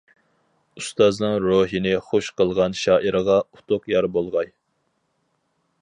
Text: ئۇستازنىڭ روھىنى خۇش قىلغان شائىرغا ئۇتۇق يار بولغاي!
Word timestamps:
ئۇستازنىڭ 0.79 1.35
روھىنى 1.43 1.93
خۇش 2.07 2.31
قىلغان 2.41 2.77
شائىرغا 2.85 3.37
ئۇتۇق 3.59 3.87
يار 3.97 4.09
بولغاي! 4.17 4.53